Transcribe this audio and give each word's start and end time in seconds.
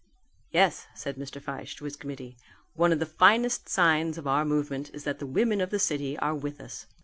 "Yes," 0.49 0.87
said 0.95 1.15
Mr. 1.17 1.39
Fyshe 1.39 1.75
to 1.75 1.85
his 1.85 1.95
committee, 1.95 2.35
"one 2.73 2.91
of 2.91 2.97
the 2.97 3.05
finest 3.05 3.69
signs 3.69 4.17
of 4.17 4.25
our 4.25 4.43
movement 4.43 4.89
is 4.95 5.03
that 5.03 5.19
the 5.19 5.27
women 5.27 5.61
of 5.61 5.69
the 5.69 5.77
city 5.77 6.17
are 6.17 6.33
with 6.33 6.59
us. 6.59 6.87